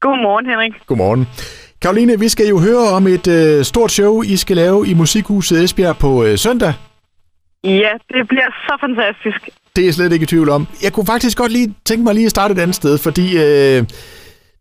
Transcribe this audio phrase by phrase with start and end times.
[0.00, 0.72] Godmorgen, Henrik.
[0.86, 1.28] Godmorgen.
[1.82, 5.64] Karoline, vi skal jo høre om et øh, stort show, I skal lave i Musikhuset
[5.64, 6.72] Esbjerg på øh, søndag.
[7.64, 9.48] Ja, det bliver så fantastisk.
[9.76, 10.66] Det er jeg slet ikke i tvivl om.
[10.82, 13.84] Jeg kunne faktisk godt lige tænke mig lige at starte et andet sted, fordi øh,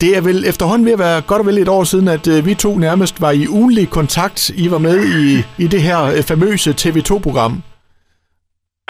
[0.00, 2.46] det er vel efterhånden ved at være godt og vel et år siden, at øh,
[2.46, 4.50] vi to nærmest var i ugenlig kontakt.
[4.50, 7.62] I var med i, i det her øh, famøse TV2-program.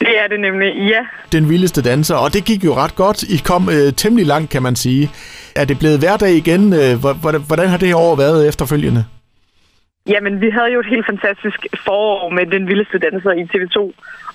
[0.01, 1.01] Det er det nemlig, ja.
[1.33, 3.23] Den vildeste danser, og det gik jo ret godt.
[3.23, 5.11] I kom øh, temmelig langt, kan man sige.
[5.57, 6.73] Er det blevet hverdag igen?
[6.73, 6.95] Øh,
[7.46, 9.05] hvordan har det her år været efterfølgende?
[10.07, 13.93] Jamen, vi havde jo et helt fantastisk forår med Den Vildeste Danser i TV2.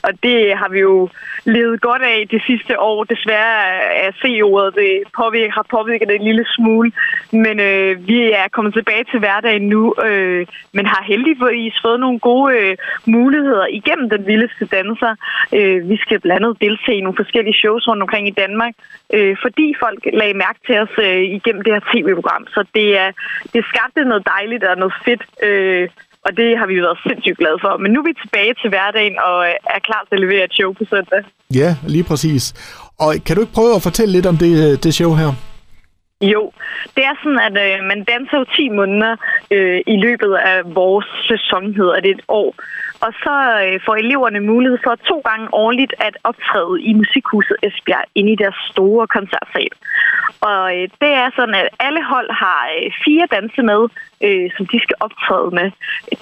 [0.07, 1.09] Og det har vi jo
[1.45, 3.03] levet godt af de sidste år.
[3.03, 3.55] Desværre
[4.05, 4.91] er C-ordet, det
[5.21, 6.91] påvirker, har påvirket det en lille smule.
[7.31, 12.19] Men øh, vi er kommet tilbage til hverdagen nu, øh, men har heldigvis fået nogle
[12.19, 15.13] gode øh, muligheder igennem Den Vildeste Danser.
[15.57, 18.73] Øh, vi skal blandt andet deltage i nogle forskellige shows rundt omkring i Danmark,
[19.13, 22.43] øh, fordi folk lagde mærke til os øh, igennem det her tv-program.
[22.47, 23.09] Så det, er,
[23.53, 25.54] det skabte noget dejligt og noget fedt øh,
[26.25, 27.77] og det har vi været sindssygt glade for.
[27.77, 29.37] Men nu er vi tilbage til hverdagen og
[29.75, 31.21] er klar til at levere et show på søndag.
[31.61, 32.43] Ja, lige præcis.
[32.99, 35.29] Og kan du ikke prøve at fortælle lidt om det, øh, det show her?
[36.21, 36.51] Jo,
[36.95, 39.15] det er sådan, at øh, man danser jo 10 måneder
[39.51, 42.55] øh, i løbet af vores sæson, hedder det et år.
[43.05, 48.05] Og så øh, får eleverne mulighed for to gange årligt at optræde i Musikhuset Esbjerg
[48.15, 49.73] inde i deres store koncertsal.
[50.49, 53.81] Og øh, det er sådan, at alle hold har øh, fire danse med,
[54.27, 55.67] øh, som de skal optræde med.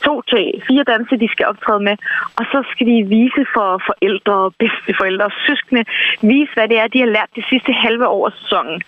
[0.07, 1.95] To til fire danse, de skal optræde med.
[2.37, 5.83] Og så skal de vise for forældre, bedsteforældre og søskende,
[6.21, 8.81] vise, hvad det er, de har lært det sidste halve år af sæsonen.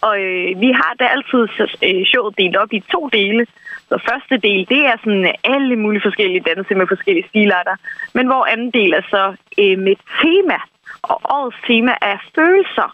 [0.00, 1.42] Og øh, vi har da altid
[1.86, 3.46] øh, showet delt op i to dele.
[3.90, 7.76] Så første del, det er sådan alle mulige forskellige danse med forskellige stilarter.
[8.16, 9.24] Men hvor anden del er så
[9.62, 10.58] øh, med tema.
[11.02, 12.88] Og årets tema er følelser.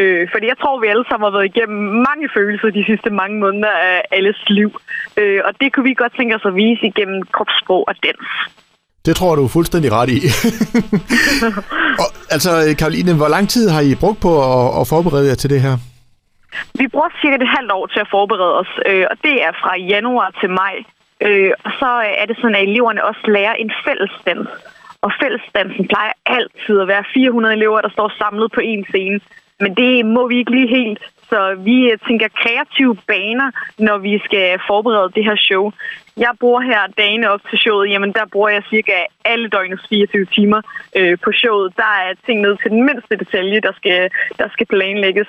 [0.00, 3.36] Øh, fordi jeg tror, vi alle sammen har været igennem mange følelser de sidste mange
[3.44, 4.70] måneder af alles liv.
[5.20, 8.26] Øh, og det kunne vi godt tænke os at vise igennem kropssprog og dans.
[9.06, 10.18] Det tror du er fuldstændig ret i.
[12.02, 15.50] og, altså, Karoline, hvor lang tid har I brugt på at, at forberede jer til
[15.50, 15.76] det her?
[16.78, 19.72] Vi bruger cirka et halvt år til at forberede os, øh, og det er fra
[19.76, 20.76] januar til maj.
[21.20, 24.48] Øh, og så øh, er det sådan, at eleverne også lærer en fællesdans.
[25.02, 29.20] Og fællesdansen plejer altid at være 400 elever, der står samlet på én scene.
[29.60, 31.02] Men det må vi ikke lige helt.
[31.30, 35.72] Så vi tænker kreative baner, når vi skal forberede det her show.
[36.24, 37.90] Jeg bor her dagene op til showet.
[37.90, 38.92] Jamen, der bruger jeg cirka
[39.24, 40.60] alle døgnets 24 timer
[40.96, 41.72] øh, på showet.
[41.76, 45.28] Der er ting ned til den mindste detalje, der skal, der skal planlægges.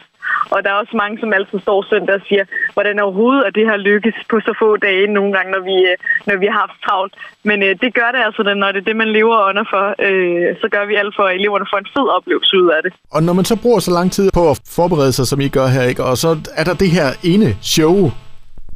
[0.54, 2.44] Og der er også mange, som altid står søndag og siger,
[2.74, 5.96] hvordan overhovedet er det her lykkes på så få dage nogle gange, når vi, øh,
[6.28, 7.14] når vi har haft travlt.
[7.44, 9.86] Men øh, det gør det altså, når det er det, man lever under for.
[10.08, 12.92] Øh, så gør vi alt for, at eleverne får en fed oplevelse ud af det.
[13.16, 15.68] Og når man så bruger så lang tid på at forberede sig, som I gør
[15.76, 16.04] her, ikke?
[16.04, 18.12] og så er der det her ene show,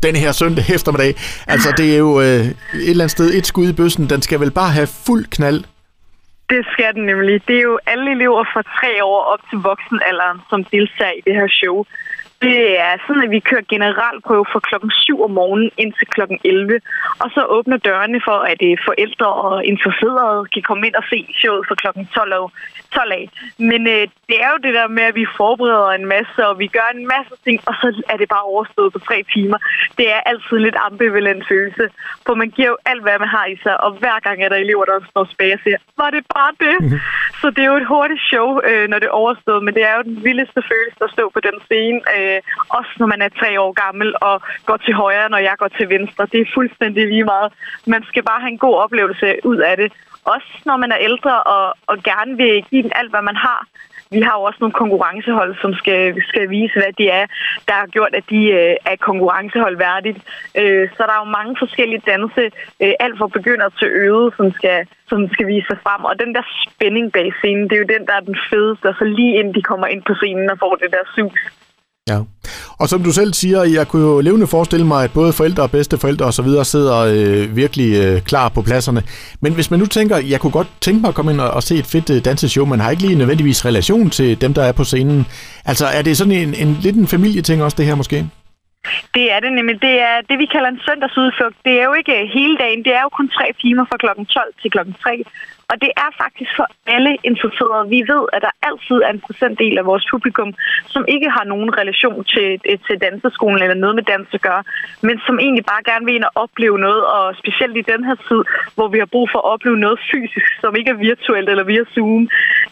[0.04, 1.16] den her søndag eftermiddag.
[1.48, 4.10] Altså, det er jo øh, et eller andet sted et skud i bøssen.
[4.10, 5.64] Den skal vel bare have fuld knald?
[6.50, 7.48] Det skal den nemlig.
[7.48, 11.36] Det er jo alle elever fra tre år op til voksenalderen, som deltager i det
[11.40, 11.86] her show.
[12.48, 16.80] Det er sådan, at vi kører generalprøve fra klokken 7 om morgenen indtil klokken 11.
[17.24, 21.20] Og så åbner dørene for, at øh, forældre og interesserede kan komme ind og se
[21.40, 22.48] showet fra klokken 12 af.
[22.94, 23.26] 12 af.
[23.58, 26.68] Men øh, det er jo det der med, at vi forbereder en masse, og vi
[26.78, 29.58] gør en masse ting, og så er det bare overstået på tre timer.
[29.98, 31.86] Det er altid en lidt ambivalent følelse,
[32.26, 34.60] for man giver jo alt, hvad man har i sig, og hver gang er der
[34.66, 36.76] elever, der står tilbage og siger, var det bare det?
[36.82, 37.00] Mm-hmm.
[37.42, 39.96] Så det er jo et hurtigt show, øh, når det er overstået, men det er
[39.98, 42.00] jo den vildeste følelse at stå på den scene.
[42.16, 45.56] Øh, øh, også når man er tre år gammel og går til højre, når jeg
[45.58, 46.28] går til venstre.
[46.32, 47.54] Det er fuldstændig lige meget.
[47.88, 49.92] Man skal bare have en god oplevelse ud af det.
[50.26, 53.68] Også når man er ældre og, og gerne vil give alt, hvad man har.
[54.16, 56.00] Vi har jo også nogle konkurrencehold, som skal,
[56.30, 57.26] skal vise, hvad de er,
[57.68, 60.20] der har gjort, at de øh, er konkurrencehold værdigt.
[60.62, 62.44] Øh, så der er jo mange forskellige danse,
[62.84, 66.02] øh, alt fra begynder til øde, som skal, som skal vise sig frem.
[66.10, 68.86] Og den der spænding bag scenen, det er jo den, der er den fedeste.
[68.92, 71.40] Og så lige inden de kommer ind på scenen og får det der sus,
[72.10, 72.20] Ja,
[72.78, 75.72] og som du selv siger, jeg kunne jo levende forestille mig, at både forældre og
[75.72, 76.48] bedsteforældre osv.
[76.64, 79.04] sidder øh, virkelig øh, klar på pladserne.
[79.42, 81.64] Men hvis man nu tænker, jeg kunne godt tænke mig at komme ind og, og
[81.64, 84.72] se et fedt øh, danseshow, men har ikke lige nødvendigvis relation til dem, der er
[84.72, 85.26] på scenen.
[85.66, 88.30] Altså er det sådan en, en lidt en familieting også, det her måske?
[89.16, 89.82] Det er det nemlig.
[89.82, 91.58] Det er det, vi kalder en søndagsudflugt.
[91.66, 92.84] Det er jo ikke øh, hele dagen.
[92.86, 95.24] Det er jo kun tre timer fra klokken 12 til klokken 3.
[95.72, 97.90] Og det er faktisk for alle interesserede.
[97.96, 100.50] Vi ved, at der altid er en procentdel af vores publikum,
[100.94, 104.64] som ikke har nogen relation til, øh, til danseskolen eller noget med dans at gøre,
[105.08, 108.16] men som egentlig bare gerne vil ind og opleve noget, og specielt i den her
[108.28, 108.42] tid,
[108.76, 111.84] hvor vi har brug for at opleve noget fysisk, som ikke er virtuelt eller via
[111.94, 112.24] Zoom.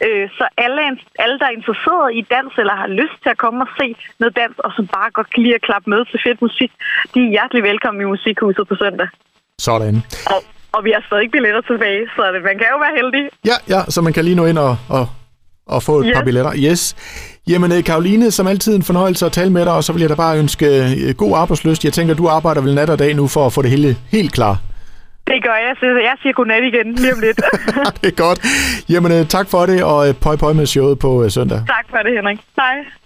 [0.05, 0.81] Øh, så alle,
[1.23, 3.87] alle, der er interesseret i dans eller har lyst til at komme og se
[4.19, 6.71] noget dans, og som bare godt kan lide at klappe med til fedt musik,
[7.13, 9.07] de er hjertelig velkommen i Musikhuset på søndag.
[9.67, 9.95] Sådan.
[10.33, 10.39] Og,
[10.75, 13.23] og vi har stadig billetter tilbage, så man kan jo være heldig.
[13.45, 15.05] Ja, ja, så man kan lige nå ind og, og,
[15.65, 16.15] og få et yes.
[16.15, 16.53] par billetter.
[16.69, 16.81] Yes.
[17.47, 20.15] Jamen, Karoline, som altid en fornøjelse at tale med dig, og så vil jeg da
[20.15, 21.85] bare ønske øh, god arbejdsløst.
[21.85, 24.33] Jeg tænker, du arbejder vel nat og dag nu for at få det hele helt
[24.33, 24.55] klar.
[25.27, 27.39] Det gør jeg, så jeg siger godnat igen lige om lidt.
[28.01, 28.39] det er godt.
[28.89, 31.57] Jamen, øh, tak for det, og øh, pøj pøj med showet på søndag.
[31.67, 32.39] Tak for det, Henrik.
[32.55, 33.00] Hej.